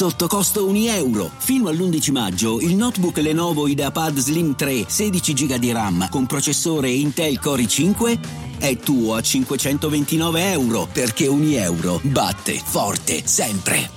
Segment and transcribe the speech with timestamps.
[0.00, 1.30] sotto costo 1 euro.
[1.36, 6.88] Fino all'11 maggio il notebook Lenovo IdeaPad Slim 3 16 GB di RAM con processore
[6.88, 8.18] Intel Core i5
[8.58, 13.90] è tuo a 529 euro perché 1 euro batte forte sempre.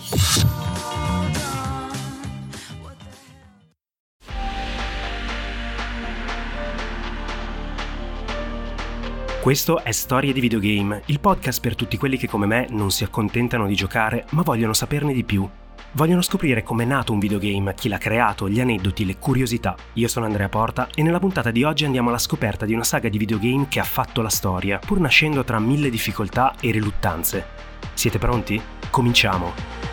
[9.42, 13.06] Questo è Storie di Videogame, il podcast per tutti quelli che come me non si
[13.06, 15.50] accontentano di giocare ma vogliono saperne di più.
[15.96, 19.76] Vogliono scoprire com'è nato un videogame, chi l'ha creato, gli aneddoti, le curiosità.
[19.94, 23.10] Io sono Andrea Porta e nella puntata di oggi andiamo alla scoperta di una saga
[23.10, 27.46] di videogame che ha fatto la storia, pur nascendo tra mille difficoltà e riluttanze.
[27.94, 28.60] Siete pronti?
[28.90, 29.93] Cominciamo!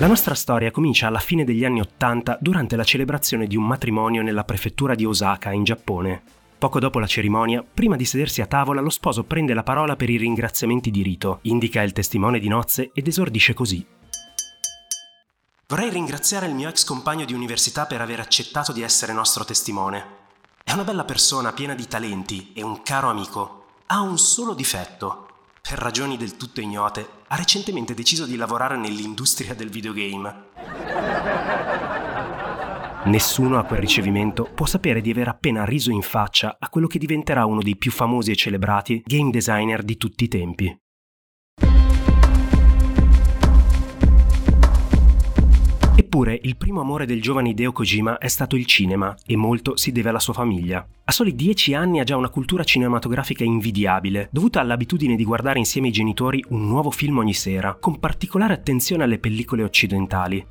[0.00, 4.22] La nostra storia comincia alla fine degli anni Ottanta durante la celebrazione di un matrimonio
[4.22, 6.22] nella prefettura di Osaka, in Giappone.
[6.56, 10.08] Poco dopo la cerimonia, prima di sedersi a tavola, lo sposo prende la parola per
[10.08, 13.84] i ringraziamenti di rito, indica il testimone di nozze ed esordisce così.
[15.66, 20.04] Vorrei ringraziare il mio ex compagno di università per aver accettato di essere nostro testimone.
[20.62, 23.64] È una bella persona piena di talenti e un caro amico.
[23.86, 25.26] Ha un solo difetto
[25.60, 30.46] per ragioni del tutto ignote, ha recentemente deciso di lavorare nell'industria del videogame.
[33.04, 36.98] Nessuno a quel ricevimento può sapere di aver appena riso in faccia a quello che
[36.98, 40.76] diventerà uno dei più famosi e celebrati game designer di tutti i tempi.
[46.00, 49.90] Eppure il primo amore del giovane Hideo Kojima è stato il cinema e molto si
[49.90, 50.86] deve alla sua famiglia.
[51.02, 55.88] A soli dieci anni ha già una cultura cinematografica invidiabile, dovuta all'abitudine di guardare insieme
[55.88, 60.46] ai genitori un nuovo film ogni sera, con particolare attenzione alle pellicole occidentali.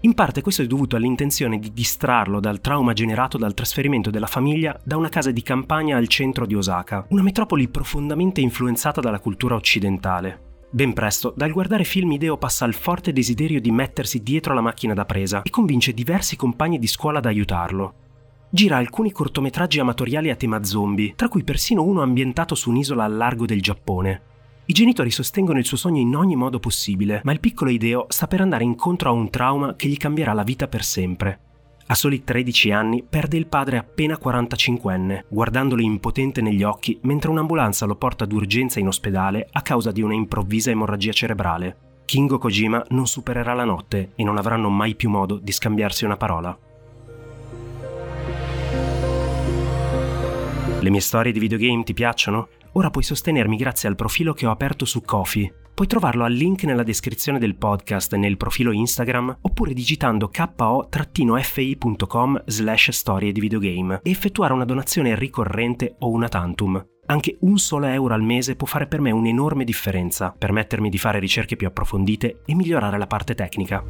[0.00, 4.78] In parte questo è dovuto all'intenzione di distrarlo dal trauma generato dal trasferimento della famiglia
[4.84, 9.54] da una casa di campagna al centro di Osaka, una metropoli profondamente influenzata dalla cultura
[9.54, 10.48] occidentale.
[10.72, 14.94] Ben presto, dal guardare film Ideo passa al forte desiderio di mettersi dietro la macchina
[14.94, 17.94] da presa e convince diversi compagni di scuola ad aiutarlo.
[18.50, 23.16] Gira alcuni cortometraggi amatoriali a tema zombie, tra cui persino uno ambientato su un'isola al
[23.16, 24.22] largo del Giappone.
[24.66, 28.28] I genitori sostengono il suo sogno in ogni modo possibile, ma il piccolo Ideo sta
[28.28, 31.40] per andare incontro a un trauma che gli cambierà la vita per sempre.
[31.90, 37.84] A soli 13 anni perde il padre appena 45enne, guardandolo impotente negli occhi mentre un'ambulanza
[37.84, 41.76] lo porta d'urgenza in ospedale a causa di una improvvisa emorragia cerebrale.
[42.04, 46.16] Kingo Kojima non supererà la notte e non avranno mai più modo di scambiarsi una
[46.16, 46.56] parola.
[50.78, 52.50] Le mie storie di videogame ti piacciono?
[52.74, 56.64] Ora puoi sostenermi grazie al profilo che ho aperto su Kofi Puoi trovarlo al link
[56.64, 64.10] nella descrizione del podcast nel profilo Instagram oppure digitando ko-fi.com slash storie di videogame e
[64.10, 66.86] effettuare una donazione ricorrente o una tantum.
[67.06, 71.18] Anche un solo euro al mese può fare per me un'enorme differenza, permettermi di fare
[71.18, 73.82] ricerche più approfondite e migliorare la parte tecnica.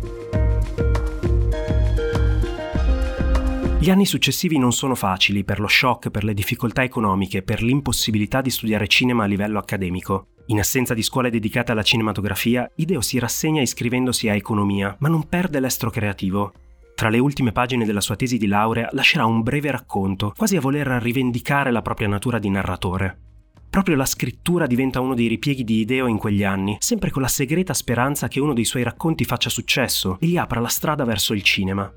[3.81, 8.43] Gli anni successivi non sono facili per lo shock, per le difficoltà economiche, per l'impossibilità
[8.43, 10.29] di studiare cinema a livello accademico.
[10.51, 15.29] In assenza di scuole dedicate alla cinematografia, Ideo si rassegna iscrivendosi a economia, ma non
[15.29, 16.53] perde l'estro creativo.
[16.97, 20.61] Tra le ultime pagine della sua tesi di laurea lascerà un breve racconto, quasi a
[20.61, 23.19] voler rivendicare la propria natura di narratore.
[23.71, 27.29] Proprio la scrittura diventa uno dei ripieghi di Ideo in quegli anni, sempre con la
[27.29, 31.33] segreta speranza che uno dei suoi racconti faccia successo e gli apra la strada verso
[31.33, 31.91] il cinema.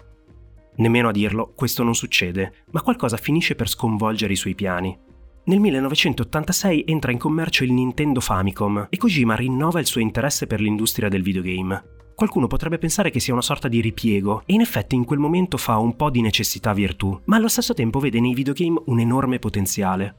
[0.76, 4.96] Nemmeno a dirlo, questo non succede, ma qualcosa finisce per sconvolgere i suoi piani.
[5.46, 10.62] Nel 1986 entra in commercio il Nintendo Famicom e Kojima rinnova il suo interesse per
[10.62, 11.84] l'industria del videogame.
[12.16, 15.58] Qualcuno potrebbe pensare che sia una sorta di ripiego e in effetti in quel momento
[15.58, 19.40] fa un po' di necessità virtù, ma allo stesso tempo vede nei videogame un enorme
[19.40, 20.16] potenziale.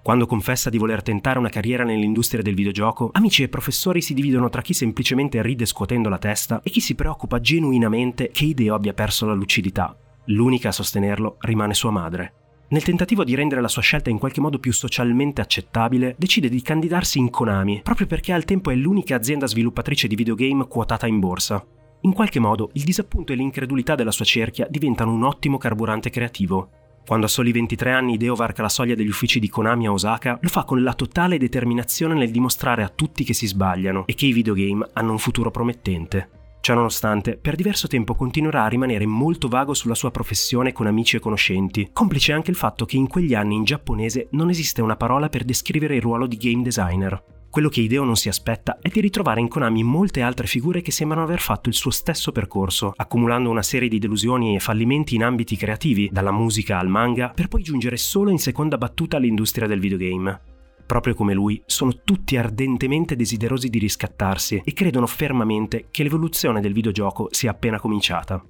[0.00, 4.48] Quando confessa di voler tentare una carriera nell'industria del videogioco, amici e professori si dividono
[4.48, 8.94] tra chi semplicemente ride scuotendo la testa e chi si preoccupa genuinamente che Hideo abbia
[8.94, 9.98] perso la lucidità.
[10.26, 12.34] L'unica a sostenerlo rimane sua madre.
[12.70, 16.60] Nel tentativo di rendere la sua scelta in qualche modo più socialmente accettabile, decide di
[16.60, 21.18] candidarsi in Konami, proprio perché al tempo è l'unica azienda sviluppatrice di videogame quotata in
[21.18, 21.64] borsa.
[22.02, 26.68] In qualche modo, il disappunto e l'incredulità della sua cerchia diventano un ottimo carburante creativo.
[27.06, 30.38] Quando a soli 23 anni Hideo varca la soglia degli uffici di Konami a Osaka,
[30.38, 34.26] lo fa con la totale determinazione nel dimostrare a tutti che si sbagliano e che
[34.26, 36.37] i videogame hanno un futuro promettente.
[36.68, 41.18] Ciononostante, per diverso tempo continuerà a rimanere molto vago sulla sua professione con amici e
[41.18, 45.30] conoscenti, complice anche il fatto che in quegli anni in giapponese non esiste una parola
[45.30, 47.24] per descrivere il ruolo di game designer.
[47.48, 50.90] Quello che Hideo non si aspetta è di ritrovare in Konami molte altre figure che
[50.90, 55.24] sembrano aver fatto il suo stesso percorso, accumulando una serie di delusioni e fallimenti in
[55.24, 59.80] ambiti creativi, dalla musica al manga, per poi giungere solo in seconda battuta all'industria del
[59.80, 60.57] videogame.
[60.88, 66.72] Proprio come lui, sono tutti ardentemente desiderosi di riscattarsi e credono fermamente che l'evoluzione del
[66.72, 68.42] videogioco sia appena cominciata.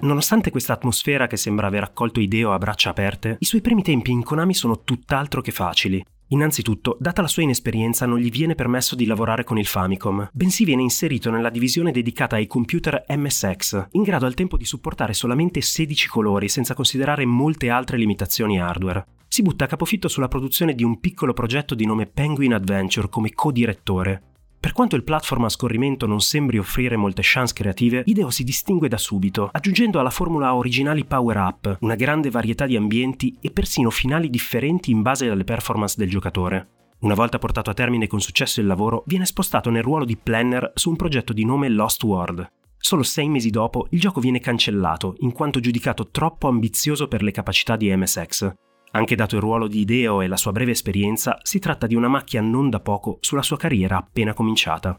[0.00, 4.10] Nonostante questa atmosfera che sembra aver accolto Ideo a braccia aperte, i suoi primi tempi
[4.10, 6.02] in Konami sono tutt'altro che facili.
[6.30, 10.64] Innanzitutto, data la sua inesperienza, non gli viene permesso di lavorare con il Famicom, bensì
[10.64, 15.62] viene inserito nella divisione dedicata ai computer MSX, in grado al tempo di supportare solamente
[15.62, 19.06] 16 colori senza considerare molte altre limitazioni hardware.
[19.26, 23.32] Si butta a capofitto sulla produzione di un piccolo progetto di nome Penguin Adventure come
[23.32, 24.22] co-direttore,
[24.60, 28.88] per quanto il platform a scorrimento non sembri offrire molte chance creative, Ideo si distingue
[28.88, 34.28] da subito, aggiungendo alla formula originali power-up, una grande varietà di ambienti e persino finali
[34.28, 36.68] differenti in base alle performance del giocatore.
[37.00, 40.72] Una volta portato a termine con successo il lavoro, viene spostato nel ruolo di planner
[40.74, 42.50] su un progetto di nome Lost World.
[42.76, 47.30] Solo sei mesi dopo il gioco viene cancellato, in quanto giudicato troppo ambizioso per le
[47.30, 48.52] capacità di MSX.
[48.92, 52.08] Anche dato il ruolo di Ideo e la sua breve esperienza, si tratta di una
[52.08, 54.98] macchia non da poco sulla sua carriera appena cominciata.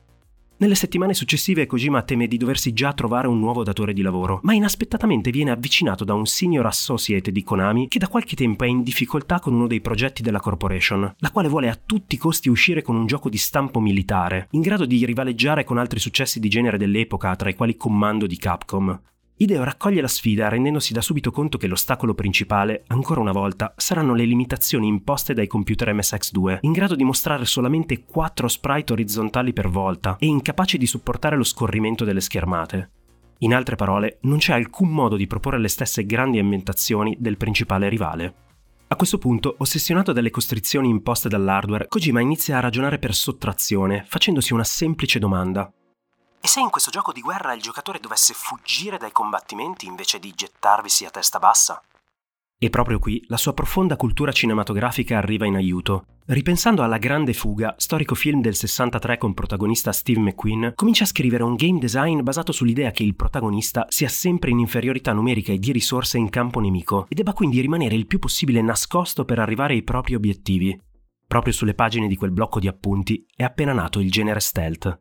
[0.61, 4.53] Nelle settimane successive Kojima teme di doversi già trovare un nuovo datore di lavoro, ma
[4.53, 8.83] inaspettatamente viene avvicinato da un senior associate di Konami che da qualche tempo è in
[8.83, 12.81] difficoltà con uno dei progetti della corporation, la quale vuole a tutti i costi uscire
[12.81, 16.77] con un gioco di stampo militare, in grado di rivaleggiare con altri successi di genere
[16.77, 19.01] dell'epoca, tra i quali Commando di Capcom.
[19.41, 24.13] Ideo raccoglie la sfida rendendosi da subito conto che l'ostacolo principale, ancora una volta, saranno
[24.13, 29.69] le limitazioni imposte dai computer MSX2, in grado di mostrare solamente 4 sprite orizzontali per
[29.69, 32.89] volta e incapaci di supportare lo scorrimento delle schermate.
[33.37, 37.87] In altre parole, non c'è alcun modo di proporre le stesse grandi ambientazioni del principale
[37.87, 38.33] rivale.
[38.89, 44.51] A questo punto, ossessionato dalle costrizioni imposte dall'hardware, Kojima inizia a ragionare per sottrazione, facendosi
[44.51, 45.71] una semplice domanda.
[46.41, 50.31] E se in questo gioco di guerra il giocatore dovesse fuggire dai combattimenti invece di
[50.33, 51.81] gettarvisi a testa bassa?
[52.61, 56.05] E proprio qui la sua profonda cultura cinematografica arriva in aiuto.
[56.25, 61.43] Ripensando alla Grande Fuga, storico film del 63 con protagonista Steve McQueen, comincia a scrivere
[61.43, 65.71] un game design basato sull'idea che il protagonista sia sempre in inferiorità numerica e di
[65.71, 69.83] risorse in campo nemico e debba quindi rimanere il più possibile nascosto per arrivare ai
[69.83, 70.77] propri obiettivi.
[71.25, 74.99] Proprio sulle pagine di quel blocco di appunti è appena nato il genere stealth.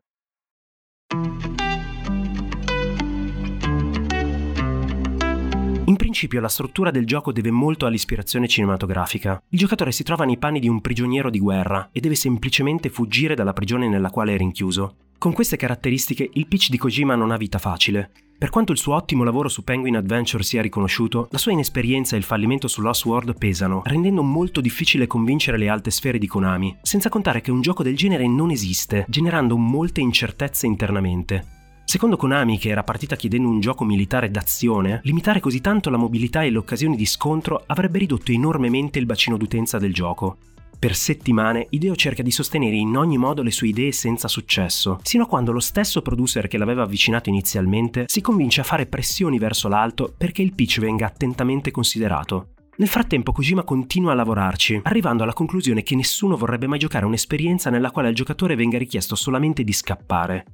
[5.89, 9.43] In principio la struttura del gioco deve molto all'ispirazione cinematografica.
[9.49, 13.35] Il giocatore si trova nei panni di un prigioniero di guerra e deve semplicemente fuggire
[13.35, 14.97] dalla prigione nella quale è rinchiuso.
[15.17, 18.11] Con queste caratteristiche il pitch di Kojima non ha vita facile.
[18.39, 22.19] Per quanto il suo ottimo lavoro su Penguin Adventure sia riconosciuto, la sua inesperienza e
[22.19, 26.77] il fallimento su Lost World pesano, rendendo molto difficile convincere le alte sfere di Konami,
[26.83, 31.57] senza contare che un gioco del genere non esiste, generando molte incertezze internamente.
[31.85, 36.45] Secondo Konami, che era partita chiedendo un gioco militare d'azione, limitare così tanto la mobilità
[36.45, 40.37] e le occasioni di scontro avrebbe ridotto enormemente il bacino d'utenza del gioco.
[40.79, 45.25] Per settimane Ideo cerca di sostenere in ogni modo le sue idee senza successo, sino
[45.25, 49.67] a quando lo stesso producer che l'aveva avvicinato inizialmente si convince a fare pressioni verso
[49.67, 52.51] l'alto perché il pitch venga attentamente considerato.
[52.77, 57.71] Nel frattempo Kojima continua a lavorarci, arrivando alla conclusione che nessuno vorrebbe mai giocare un'esperienza
[57.71, 60.45] nella quale al giocatore venga richiesto solamente di scappare.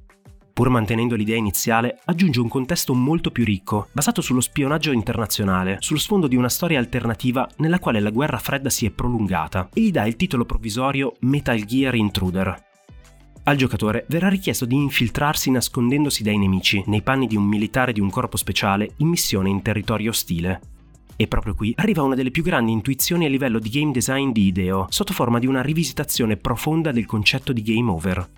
[0.55, 5.99] Pur mantenendo l'idea iniziale, aggiunge un contesto molto più ricco, basato sullo spionaggio internazionale, sullo
[5.99, 9.91] sfondo di una storia alternativa nella quale la guerra fredda si è prolungata, e gli
[9.91, 12.63] dà il titolo provvisorio Metal Gear Intruder.
[13.43, 17.99] Al giocatore verrà richiesto di infiltrarsi nascondendosi dai nemici, nei panni di un militare di
[17.99, 20.61] un corpo speciale in missione in territorio ostile.
[21.17, 24.45] E proprio qui arriva una delle più grandi intuizioni a livello di game design di
[24.45, 28.29] Ideo, sotto forma di una rivisitazione profonda del concetto di game over.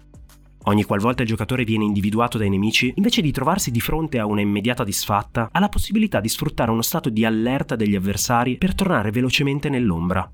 [0.64, 4.42] Ogni qualvolta il giocatore viene individuato dai nemici, invece di trovarsi di fronte a una
[4.42, 9.12] immediata disfatta, ha la possibilità di sfruttare uno stato di allerta degli avversari per tornare
[9.12, 10.30] velocemente nell'ombra.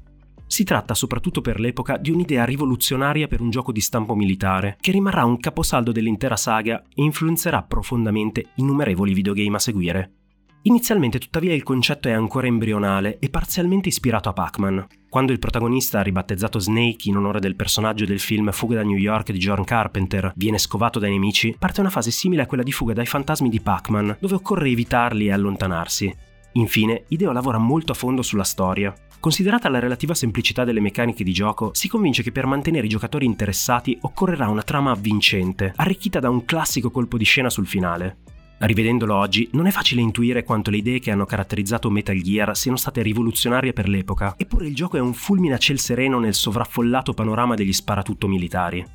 [0.48, 4.92] Si tratta soprattutto per l'epoca di un'idea rivoluzionaria per un gioco di stampo militare, che
[4.92, 10.12] rimarrà un caposaldo dell'intera saga e influenzerà profondamente innumerevoli videogame a seguire.
[10.66, 14.88] Inizialmente tuttavia il concetto è ancora embrionale e parzialmente ispirato a Pac-Man.
[15.10, 19.34] Quando il protagonista, ribattezzato Snake in onore del personaggio del film Fuga da New York
[19.34, 22.94] di John Carpenter, viene scovato dai nemici, parte una fase simile a quella di fuga
[22.94, 26.16] dai fantasmi di Pac-Man, dove occorre evitarli e allontanarsi.
[26.54, 28.94] Infine, Ideo lavora molto a fondo sulla storia.
[29.20, 33.26] Considerata la relativa semplicità delle meccaniche di gioco, si convince che per mantenere i giocatori
[33.26, 38.18] interessati occorrerà una trama avvincente, arricchita da un classico colpo di scena sul finale.
[38.66, 42.78] Rivedendolo oggi, non è facile intuire quanto le idee che hanno caratterizzato Metal Gear siano
[42.78, 47.14] state rivoluzionarie per l'epoca, eppure il gioco è un fulmine a ciel sereno nel sovraffollato
[47.14, 48.86] panorama degli sparatutto militari.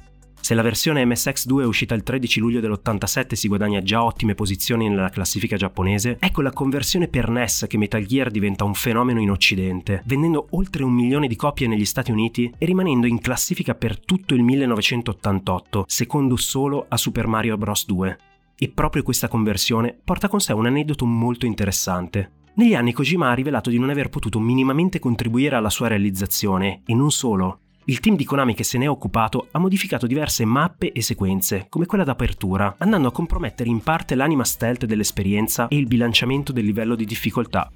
[0.40, 4.88] Se la versione MSX2 è uscita il 13 luglio dell'87 si guadagna già ottime posizioni
[4.88, 9.30] nella classifica giapponese, ecco la conversione per NES che Metal Gear diventa un fenomeno in
[9.30, 14.00] occidente, vendendo oltre un milione di copie negli Stati Uniti e rimanendo in classifica per
[14.00, 17.84] tutto il 1988, secondo solo a Super Mario Bros.
[17.84, 18.18] 2.
[18.60, 22.32] E proprio questa conversione porta con sé un aneddoto molto interessante.
[22.54, 26.92] Negli anni Kojima ha rivelato di non aver potuto minimamente contribuire alla sua realizzazione, e
[26.92, 27.60] non solo.
[27.84, 31.66] Il team di Konami che se ne è occupato ha modificato diverse mappe e sequenze,
[31.68, 36.64] come quella d'apertura, andando a compromettere in parte l'anima stealth dell'esperienza e il bilanciamento del
[36.64, 37.70] livello di difficoltà,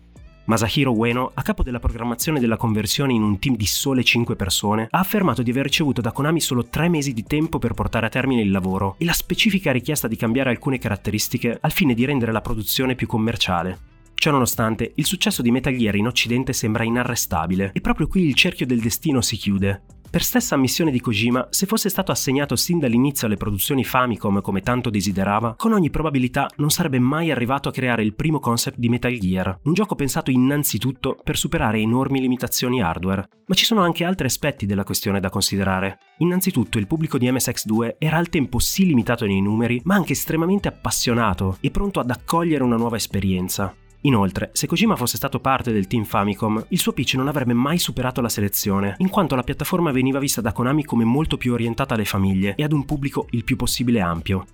[0.44, 4.88] Masahiro Ueno, a capo della programmazione della conversione in un team di sole 5 persone,
[4.90, 8.08] ha affermato di aver ricevuto da Konami solo 3 mesi di tempo per portare a
[8.08, 12.32] termine il lavoro e la specifica richiesta di cambiare alcune caratteristiche al fine di rendere
[12.32, 13.90] la produzione più commerciale.
[14.14, 18.66] Ciononostante, il successo di Metal Gear in Occidente sembra inarrestabile e proprio qui il cerchio
[18.66, 19.82] del destino si chiude.
[20.12, 24.61] Per stessa ammissione di Kojima, se fosse stato assegnato sin dall'inizio alle produzioni Famicom come
[24.61, 28.90] tanto desiderava, con ogni probabilità non sarebbe mai arrivato a creare il primo concept di
[28.90, 33.26] Metal Gear, un gioco pensato innanzitutto per superare enormi limitazioni hardware.
[33.47, 35.97] Ma ci sono anche altri aspetti della questione da considerare.
[36.19, 40.69] Innanzitutto il pubblico di MSX2 era al tempo sì limitato nei numeri, ma anche estremamente
[40.69, 43.75] appassionato e pronto ad accogliere una nuova esperienza.
[44.02, 47.78] Inoltre, se Kojima fosse stato parte del team Famicom, il suo pitch non avrebbe mai
[47.78, 51.94] superato la selezione, in quanto la piattaforma veniva vista da Konami come molto più orientata
[51.94, 54.44] alle famiglie e ad un pubblico il più possibile ampio.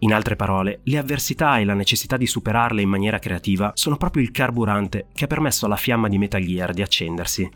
[0.00, 4.22] In altre parole, le avversità e la necessità di superarle in maniera creativa sono proprio
[4.22, 7.50] il carburante che ha permesso alla fiamma di Metal Gear di accendersi.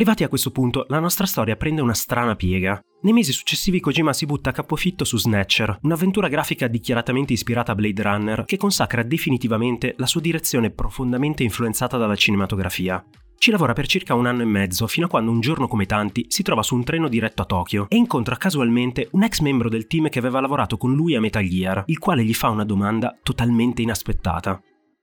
[0.00, 2.80] Arrivati a questo punto, la nostra storia prende una strana piega.
[3.02, 7.74] Nei mesi successivi Kojima si butta a capofitto su Snatcher, un'avventura grafica dichiaratamente ispirata a
[7.74, 13.04] Blade Runner che consacra definitivamente la sua direzione profondamente influenzata dalla cinematografia.
[13.36, 16.24] Ci lavora per circa un anno e mezzo, fino a quando un giorno come tanti
[16.28, 19.86] si trova su un treno diretto a Tokyo e incontra casualmente un ex membro del
[19.86, 23.18] team che aveva lavorato con lui a Metal Gear, il quale gli fa una domanda
[23.22, 24.58] totalmente inaspettata.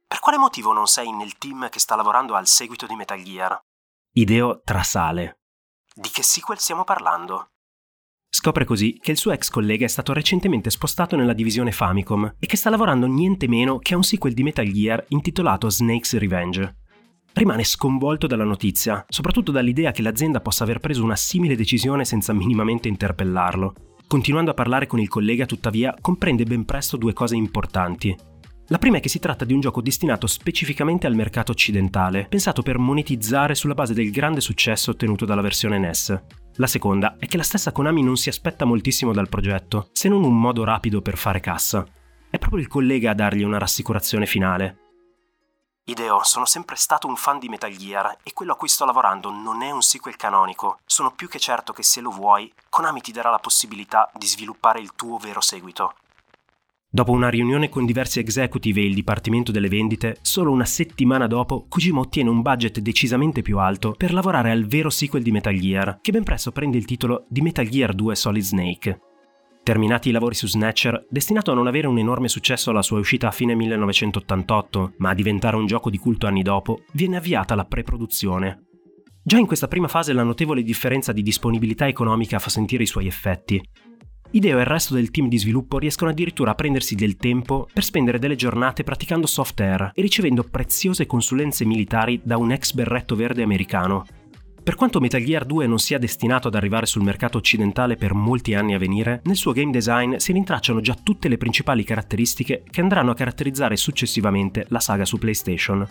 [0.08, 3.62] Per quale motivo non sei nel team che sta lavorando al seguito di Metal Gear?
[4.18, 5.42] Ideo trasale.
[5.94, 7.52] Di che sequel stiamo parlando?
[8.28, 12.48] Scopre così che il suo ex collega è stato recentemente spostato nella divisione Famicom e
[12.48, 16.78] che sta lavorando niente meno che a un sequel di Metal Gear intitolato Snake's Revenge.
[17.34, 22.34] Rimane sconvolto dalla notizia, soprattutto dall'idea che l'azienda possa aver preso una simile decisione senza
[22.34, 23.76] minimamente interpellarlo.
[24.08, 28.18] Continuando a parlare con il collega, tuttavia, comprende ben presto due cose importanti.
[28.70, 32.64] La prima è che si tratta di un gioco destinato specificamente al mercato occidentale, pensato
[32.64, 36.22] per monetizzare sulla base del grande successo ottenuto dalla versione NES.
[36.56, 40.26] La seconda è che la stessa Konami non si aspetta moltissimo dal progetto, se non
[40.26, 41.86] un modo rapido per fare cassa.
[42.30, 44.80] È proprio il collega a dargli una rassicurazione finale.
[45.86, 49.30] Ideo, sono sempre stato un fan di Metal Gear e quello a cui sto lavorando
[49.32, 50.80] non è un sequel canonico.
[50.86, 54.82] Sono più che certo che se lo vuoi, Konami ti darà la possibilità di sviluppare
[54.82, 55.94] il tuo vero seguito.
[56.90, 61.66] Dopo una riunione con diversi executive e il Dipartimento delle Vendite, solo una settimana dopo
[61.68, 66.00] Kojima ottiene un budget decisamente più alto per lavorare al vero sequel di Metal Gear,
[66.02, 69.02] che ben presto prende il titolo di Metal Gear 2 Solid Snake.
[69.64, 73.28] Terminati i lavori su Snatcher, destinato a non avere un enorme successo alla sua uscita
[73.28, 77.66] a fine 1988, ma a diventare un gioco di culto anni dopo, viene avviata la
[77.66, 78.64] pre-produzione.
[79.22, 83.08] Già in questa prima fase la notevole differenza di disponibilità economica fa sentire i suoi
[83.08, 83.62] effetti.
[84.32, 87.84] Ideo e il resto del team di sviluppo riescono addirittura a prendersi del tempo per
[87.84, 93.16] spendere delle giornate praticando soft air e ricevendo preziose consulenze militari da un ex berretto
[93.16, 94.06] verde americano.
[94.68, 98.54] Per quanto Metal Gear 2 non sia destinato ad arrivare sul mercato occidentale per molti
[98.54, 102.82] anni a venire, nel suo game design si rintracciano già tutte le principali caratteristiche che
[102.82, 105.88] andranno a caratterizzare successivamente la saga su PlayStation.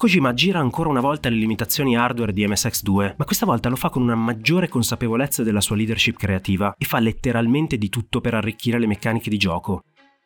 [0.00, 3.90] Kojima gira ancora una volta le limitazioni hardware di MSX2, ma questa volta lo fa
[3.90, 8.78] con una maggiore consapevolezza della sua leadership creativa e fa letteralmente di tutto per arricchire
[8.78, 9.82] le meccaniche di gioco.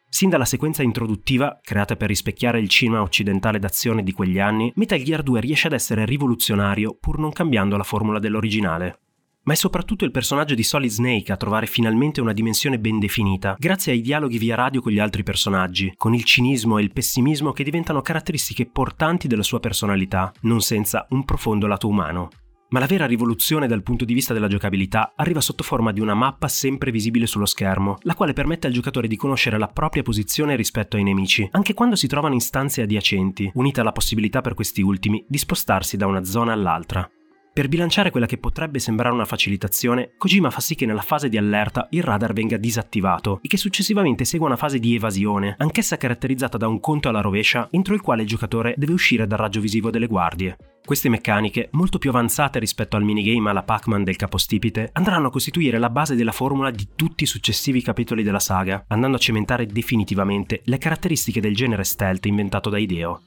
[0.09, 5.03] Sin dalla sequenza introduttiva, creata per rispecchiare il cinema occidentale d'azione di quegli anni, Metal
[5.03, 9.01] Gear 2 riesce ad essere rivoluzionario pur non cambiando la formula dell'originale
[9.45, 13.57] ma è soprattutto il personaggio di Solid Snake a trovare finalmente una dimensione ben definita,
[13.59, 17.53] grazie ai dialoghi via radio con gli altri personaggi, con il cinismo e il pessimismo
[17.53, 22.29] che diventano caratteristiche portanti della sua personalità, non senza un profondo lato umano.
[22.71, 26.15] Ma la vera rivoluzione dal punto di vista della giocabilità arriva sotto forma di una
[26.15, 30.57] mappa sempre visibile sullo schermo, la quale permette al giocatore di conoscere la propria posizione
[30.57, 34.83] rispetto ai nemici, anche quando si trovano in stanze adiacenti, unita alla possibilità per questi
[34.83, 37.09] ultimi di spostarsi da una zona all'altra.
[37.55, 41.37] Per bilanciare quella che potrebbe sembrare una facilitazione, Kojima fa sì che nella fase di
[41.37, 46.59] allerta il radar venga disattivato e che successivamente segua una fase di evasione, anch'essa caratterizzata
[46.59, 49.91] da un conto alla rovescia entro il quale il giocatore deve uscire dal raggio visivo
[49.91, 50.57] delle guardie.
[50.85, 55.79] Queste meccaniche, molto più avanzate rispetto al minigame alla Pac-Man del capostipite, andranno a costituire
[55.79, 60.63] la base della formula di tutti i successivi capitoli della saga, andando a cementare definitivamente
[60.65, 63.23] le caratteristiche del genere stealth inventato da Ideo.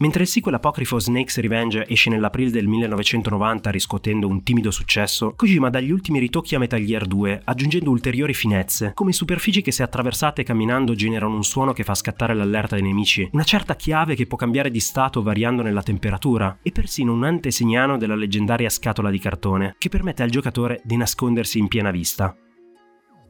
[0.00, 5.68] Mentre il sequel apocrifo Snake's Revenge esce nell'aprile del 1990 riscuotendo un timido successo, Kojima
[5.68, 9.82] dà gli ultimi ritocchi a Metal Gear 2, aggiungendo ulteriori finezze, come superfici che se
[9.82, 14.26] attraversate camminando generano un suono che fa scattare l'allerta dei nemici, una certa chiave che
[14.26, 19.18] può cambiare di stato variando nella temperatura, e persino un antesignano della leggendaria scatola di
[19.18, 22.34] cartone, che permette al giocatore di nascondersi in piena vista.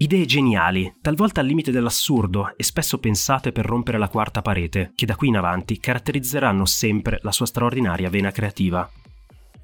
[0.03, 5.05] Idee geniali, talvolta al limite dell'assurdo e spesso pensate per rompere la quarta parete, che
[5.05, 8.91] da qui in avanti caratterizzeranno sempre la sua straordinaria vena creativa.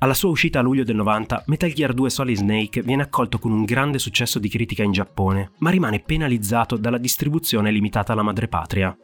[0.01, 3.51] Alla sua uscita a luglio del 90, Metal Gear 2 Solid Snake viene accolto con
[3.51, 8.95] un grande successo di critica in Giappone, ma rimane penalizzato dalla distribuzione limitata alla madrepatria.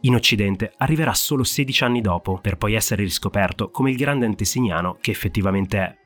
[0.00, 4.96] In Occidente arriverà solo 16 anni dopo, per poi essere riscoperto come il grande antesignano
[5.00, 6.02] che effettivamente è.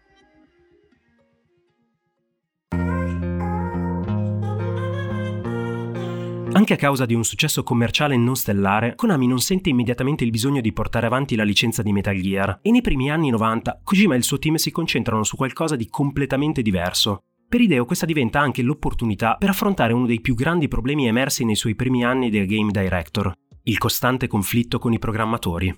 [6.58, 10.60] Anche a causa di un successo commerciale non stellare, Konami non sente immediatamente il bisogno
[10.60, 14.16] di portare avanti la licenza di Metal Gear e nei primi anni 90 Kojima e
[14.16, 17.22] il suo team si concentrano su qualcosa di completamente diverso.
[17.48, 21.54] Per Ideo questa diventa anche l'opportunità per affrontare uno dei più grandi problemi emersi nei
[21.54, 25.72] suoi primi anni da game director, il costante conflitto con i programmatori.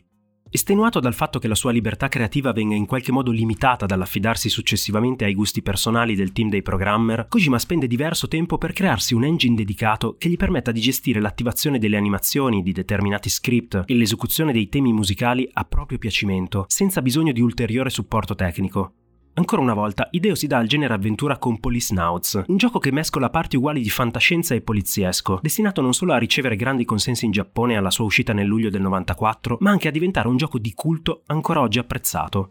[0.53, 5.25] Estenuato dal fatto che la sua libertà creativa venga in qualche modo limitata dall'affidarsi successivamente
[5.25, 9.55] ai gusti personali del team dei programmer, Kojima spende diverso tempo per crearsi un engine
[9.55, 14.69] dedicato che gli permetta di gestire l'attivazione delle animazioni di determinati script e l'esecuzione dei
[14.69, 18.95] temi musicali a proprio piacimento, senza bisogno di ulteriore supporto tecnico.
[19.41, 23.31] Ancora una volta, Ideo si dà al genere avventura con Policenauts, un gioco che mescola
[23.31, 27.75] parti uguali di fantascienza e poliziesco, destinato non solo a ricevere grandi consensi in Giappone
[27.75, 31.23] alla sua uscita nel luglio del 94, ma anche a diventare un gioco di culto
[31.29, 32.51] ancora oggi apprezzato.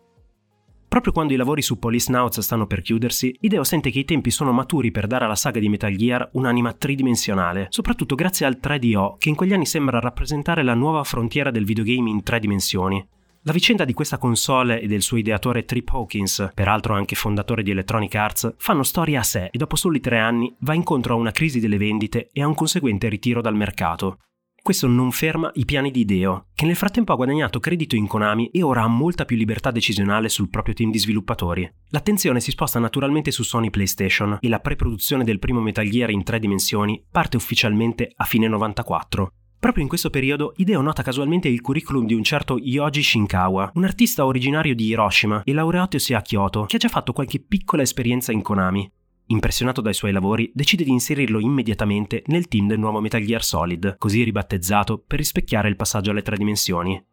[0.88, 4.51] Proprio quando i lavori su Policenauts stanno per chiudersi, Ideo sente che i tempi sono
[4.51, 9.29] maturi per dare alla saga di Metal Gear un'anima tridimensionale, soprattutto grazie al 3DO, che
[9.29, 13.07] in quegli anni sembra rappresentare la nuova frontiera del videogame in tre dimensioni.
[13.50, 17.72] La vicenda di questa console e del suo ideatore Trip Hawkins, peraltro anche fondatore di
[17.72, 21.31] Electronic Arts, fanno storia a sé e dopo soli tre anni va incontro a una
[21.31, 24.20] crisi delle vendite e a un conseguente ritiro dal mercato.
[24.62, 28.51] Questo non ferma i piani di Ideo, che nel frattempo ha guadagnato credito in Konami
[28.51, 31.68] e ora ha molta più libertà decisionale sul proprio team di sviluppatori.
[31.90, 36.24] L'attenzione si sposta naturalmente su Sony PlayStation e la pre-produzione del primo Metal Gear in
[36.24, 41.59] tre dimensioni parte ufficialmente a fine 94, Proprio in questo periodo Hideo nota casualmente il
[41.59, 46.63] curriculum di un certo Yoji Shinkawa, un artista originario di Hiroshima e laureatosi a Kyoto,
[46.63, 48.89] che ha già fatto qualche piccola esperienza in Konami.
[49.27, 53.98] Impressionato dai suoi lavori, decide di inserirlo immediatamente nel team del nuovo Metal Gear Solid,
[53.98, 57.03] così ribattezzato per rispecchiare il passaggio alle tre dimensioni.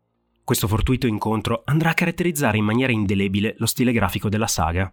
[0.44, 4.90] Questo fortuito incontro andrà a caratterizzare in maniera indelebile lo stile grafico della saga.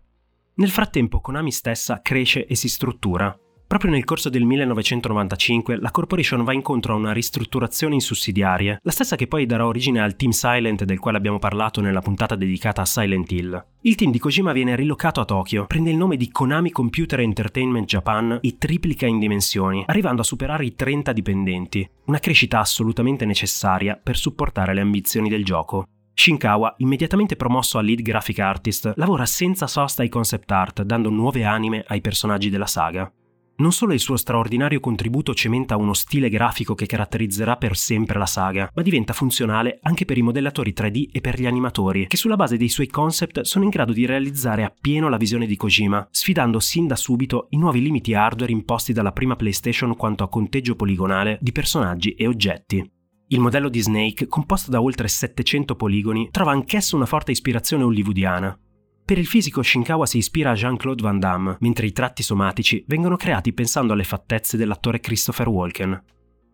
[0.55, 3.35] Nel frattempo Konami stessa cresce e si struttura,
[3.73, 8.91] Proprio nel corso del 1995 la corporation va incontro a una ristrutturazione in sussidiarie, la
[8.91, 12.83] stessa che poi darà origine al Team Silent del quale abbiamo parlato nella puntata dedicata
[12.83, 13.65] a Silent Hill.
[13.81, 17.87] Il team di Kojima viene rilocato a Tokyo, prende il nome di Konami Computer Entertainment
[17.87, 23.99] Japan e triplica in dimensioni, arrivando a superare i 30 dipendenti, una crescita assolutamente necessaria
[23.99, 25.87] per supportare le ambizioni del gioco.
[26.13, 31.43] Shinkawa, immediatamente promosso a lead graphic artist, lavora senza sosta ai concept art, dando nuove
[31.43, 33.11] anime ai personaggi della saga.
[33.55, 38.25] Non solo il suo straordinario contributo cementa uno stile grafico che caratterizzerà per sempre la
[38.25, 42.35] saga, ma diventa funzionale anche per i modellatori 3D e per gli animatori, che sulla
[42.35, 46.59] base dei suoi concept sono in grado di realizzare appieno la visione di Kojima, sfidando
[46.59, 51.37] sin da subito i nuovi limiti hardware imposti dalla prima PlayStation quanto a conteggio poligonale
[51.39, 52.91] di personaggi e oggetti.
[53.27, 58.57] Il modello di Snake, composto da oltre 700 poligoni, trova anch'esso una forte ispirazione hollywoodiana,
[59.05, 63.17] per il fisico Shinkawa si ispira a Jean-Claude Van Damme, mentre i tratti somatici vengono
[63.17, 65.91] creati pensando alle fattezze dell'attore Christopher Walken.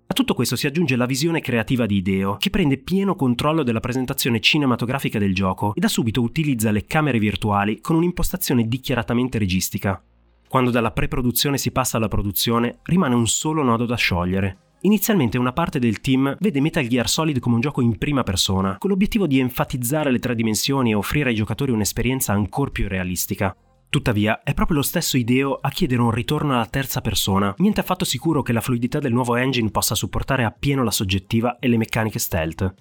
[0.07, 3.79] A tutto questo si aggiunge la visione creativa di Ideo, che prende pieno controllo della
[3.79, 10.03] presentazione cinematografica del gioco e da subito utilizza le camere virtuali con un'impostazione dichiaratamente registica.
[10.47, 15.51] Quando dalla pre-produzione si passa alla produzione, rimane un solo nodo da sciogliere, Inizialmente una
[15.51, 19.27] parte del team vede Metal Gear Solid come un gioco in prima persona, con l'obiettivo
[19.27, 23.53] di enfatizzare le tre dimensioni e offrire ai giocatori un'esperienza ancora più realistica.
[23.89, 28.05] Tuttavia, è proprio lo stesso Ideo a chiedere un ritorno alla terza persona, niente affatto
[28.05, 32.19] sicuro che la fluidità del nuovo engine possa supportare appieno la soggettiva e le meccaniche
[32.19, 32.73] stealth.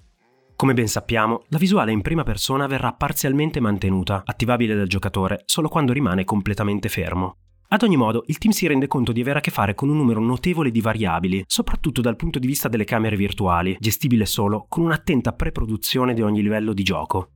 [0.55, 5.67] Come ben sappiamo, la visuale in prima persona verrà parzialmente mantenuta, attivabile dal giocatore solo
[5.67, 7.35] quando rimane completamente fermo.
[7.71, 9.97] Ad ogni modo, il team si rende conto di avere a che fare con un
[9.97, 14.85] numero notevole di variabili, soprattutto dal punto di vista delle camere virtuali, gestibile solo con
[14.85, 17.29] un'attenta pre-produzione di ogni livello di gioco.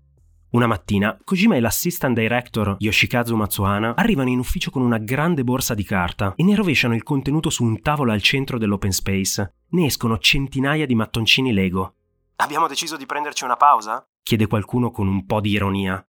[0.53, 5.75] Una mattina, Kojima e l'assistant director Yoshikazu Matsuhana arrivano in ufficio con una grande borsa
[5.75, 9.53] di carta e ne rovesciano il contenuto su un tavolo al centro dell'open space.
[9.69, 11.93] Ne escono centinaia di mattoncini Lego.
[12.37, 14.03] Abbiamo deciso di prenderci una pausa?
[14.23, 16.03] chiede qualcuno con un po' di ironia.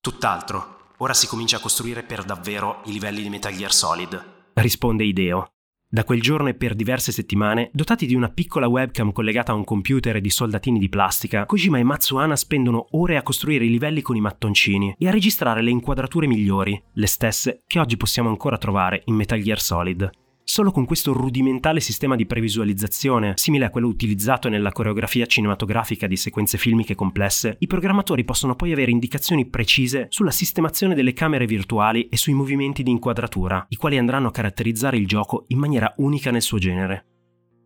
[0.00, 0.73] Tutt'altro.
[0.98, 5.48] Ora si comincia a costruire per davvero i livelli di Metal Gear Solid, risponde Ideo.
[5.88, 9.64] Da quel giorno e per diverse settimane, dotati di una piccola webcam collegata a un
[9.64, 14.02] computer e di soldatini di plastica, Kojima e Matsuhana spendono ore a costruire i livelli
[14.02, 18.58] con i mattoncini e a registrare le inquadrature migliori, le stesse che oggi possiamo ancora
[18.58, 20.10] trovare in Metal Gear Solid.
[20.46, 26.16] Solo con questo rudimentale sistema di previsualizzazione, simile a quello utilizzato nella coreografia cinematografica di
[26.16, 32.08] sequenze filmiche complesse, i programmatori possono poi avere indicazioni precise sulla sistemazione delle camere virtuali
[32.08, 36.30] e sui movimenti di inquadratura, i quali andranno a caratterizzare il gioco in maniera unica
[36.30, 37.06] nel suo genere.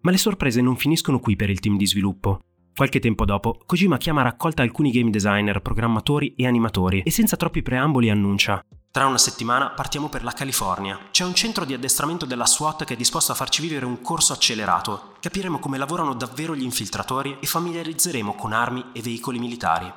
[0.02, 2.38] Ma le sorprese non finiscono qui per il team di sviluppo.
[2.78, 7.34] Qualche tempo dopo, Kojima chiama a raccolta alcuni game designer, programmatori e animatori e senza
[7.36, 10.96] troppi preamboli annuncia tra una settimana partiamo per la California.
[11.10, 14.32] C'è un centro di addestramento della SWAT che è disposto a farci vivere un corso
[14.32, 15.14] accelerato.
[15.20, 19.92] Capiremo come lavorano davvero gli infiltratori e familiarizzeremo con armi e veicoli militari.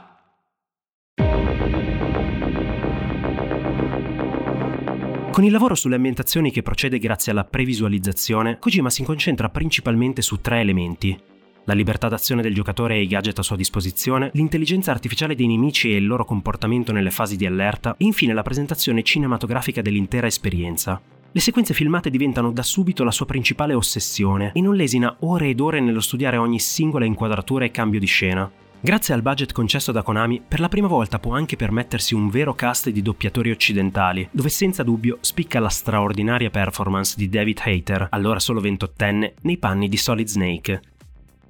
[5.32, 10.42] Con il lavoro sulle ambientazioni che procede grazie alla previsualizzazione, Kojima si concentra principalmente su
[10.42, 11.30] tre elementi,
[11.72, 15.92] la libertà d'azione del giocatore e i gadget a sua disposizione, l'intelligenza artificiale dei nemici
[15.92, 21.00] e il loro comportamento nelle fasi di allerta e infine la presentazione cinematografica dell'intera esperienza.
[21.32, 25.62] Le sequenze filmate diventano da subito la sua principale ossessione e non lesina ore ed
[25.62, 28.52] ore nello studiare ogni singola inquadratura e cambio di scena.
[28.84, 32.54] Grazie al budget concesso da Konami, per la prima volta può anche permettersi un vero
[32.54, 38.40] cast di doppiatori occidentali, dove senza dubbio spicca la straordinaria performance di David Hayter, allora
[38.40, 40.82] solo 28enne, nei panni di Solid Snake,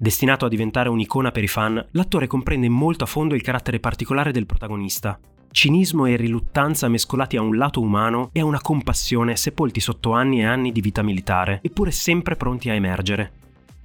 [0.01, 4.31] Destinato a diventare un'icona per i fan, l'attore comprende molto a fondo il carattere particolare
[4.31, 5.19] del protagonista.
[5.51, 10.39] Cinismo e riluttanza mescolati a un lato umano e a una compassione sepolti sotto anni
[10.39, 13.31] e anni di vita militare, eppure sempre pronti a emergere.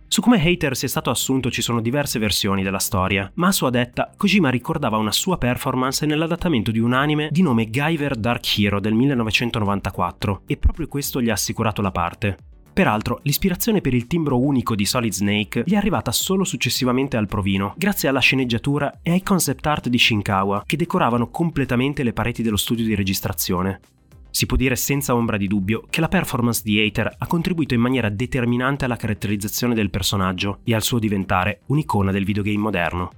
[0.09, 3.68] Su come Hater sia stato assunto ci sono diverse versioni della storia, ma a sua
[3.68, 8.81] detta Kojima ricordava una sua performance nell'adattamento di un anime di nome Guyver Dark Hero
[8.81, 12.37] del 1994 e proprio questo gli ha assicurato la parte.
[12.76, 17.26] Peraltro, l'ispirazione per il timbro unico di Solid Snake gli è arrivata solo successivamente al
[17.26, 22.42] provino, grazie alla sceneggiatura e ai concept art di Shinkawa, che decoravano completamente le pareti
[22.42, 23.80] dello studio di registrazione.
[24.28, 27.80] Si può dire senza ombra di dubbio che la performance di Hater ha contribuito in
[27.80, 33.10] maniera determinante alla caratterizzazione del personaggio e al suo diventare un'icona del videogame moderno.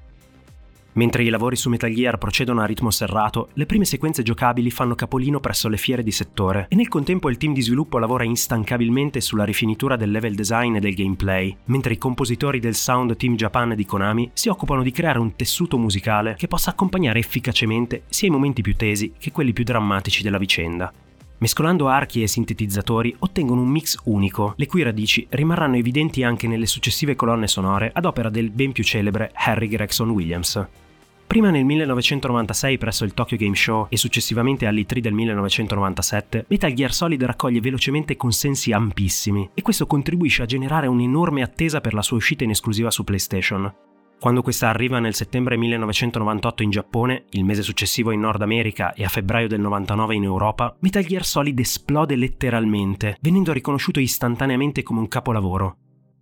[0.98, 4.96] Mentre i lavori su Metal Gear procedono a ritmo serrato, le prime sequenze giocabili fanno
[4.96, 9.20] capolino presso le fiere di settore e nel contempo il team di sviluppo lavora instancabilmente
[9.20, 13.76] sulla rifinitura del level design e del gameplay, mentre i compositori del Sound Team Japan
[13.76, 18.32] di Konami si occupano di creare un tessuto musicale che possa accompagnare efficacemente sia i
[18.32, 20.92] momenti più tesi che quelli più drammatici della vicenda.
[21.38, 26.66] Mescolando archi e sintetizzatori ottengono un mix unico, le cui radici rimarranno evidenti anche nelle
[26.66, 30.86] successive colonne sonore ad opera del ben più celebre Harry Gregson Williams.
[31.28, 36.90] Prima nel 1996 presso il Tokyo Game Show e successivamente all'E3 del 1997, Metal Gear
[36.90, 42.16] Solid raccoglie velocemente consensi ampissimi e questo contribuisce a generare un'enorme attesa per la sua
[42.16, 43.70] uscita in esclusiva su PlayStation.
[44.18, 49.04] Quando questa arriva nel settembre 1998 in Giappone, il mese successivo in Nord America e
[49.04, 55.00] a febbraio del 99 in Europa, Metal Gear Solid esplode letteralmente, venendo riconosciuto istantaneamente come
[55.00, 55.76] un capolavoro.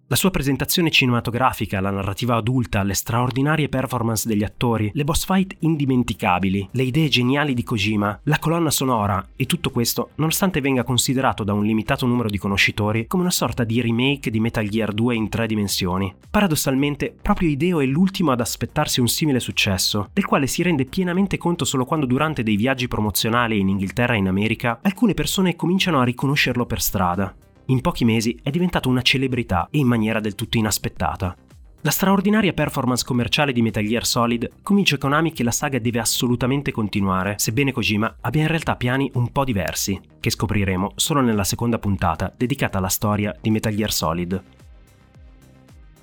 [0.09, 5.57] La sua presentazione cinematografica, la narrativa adulta, le straordinarie performance degli attori, le boss fight
[5.59, 11.43] indimenticabili, le idee geniali di Kojima, la colonna sonora e tutto questo, nonostante venga considerato
[11.43, 15.17] da un limitato numero di conoscitori come una sorta di remake di Metal Gear 2
[15.17, 16.15] in tre dimensioni.
[16.31, 21.37] Paradossalmente, proprio Hideo è l'ultimo ad aspettarsi un simile successo, del quale si rende pienamente
[21.37, 25.99] conto solo quando durante dei viaggi promozionali in Inghilterra e in America alcune persone cominciano
[26.01, 27.35] a riconoscerlo per strada
[27.67, 31.37] in pochi mesi è diventato una celebrità e in maniera del tutto inaspettata.
[31.83, 36.73] La straordinaria performance commerciale di Metal Gear Solid convince Konami che la saga deve assolutamente
[36.73, 41.79] continuare, sebbene Kojima abbia in realtà piani un po' diversi, che scopriremo solo nella seconda
[41.79, 44.43] puntata dedicata alla storia di Metal Gear Solid.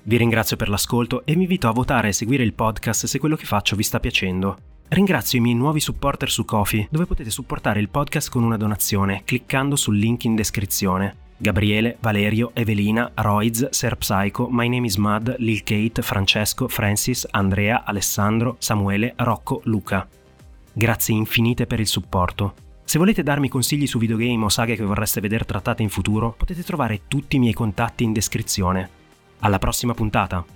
[0.04, 3.36] Vi ringrazio per l'ascolto e vi invito a votare e seguire il podcast se quello
[3.36, 4.56] che faccio vi sta piacendo.
[4.88, 9.22] Ringrazio i miei nuovi supporter su Kofi, dove potete supportare il podcast con una donazione
[9.24, 11.23] cliccando sul link in descrizione.
[11.36, 17.84] Gabriele, Valerio, Evelina, Roiz, Ser Psycho, My Name is Mad, Lil Kate, Francesco, Francis, Andrea,
[17.84, 20.06] Alessandro, Samuele, Rocco, Luca.
[20.72, 22.54] Grazie infinite per il supporto.
[22.84, 26.62] Se volete darmi consigli su videogame o saghe che vorreste vedere trattate in futuro, potete
[26.62, 28.88] trovare tutti i miei contatti in descrizione.
[29.40, 30.53] Alla prossima puntata!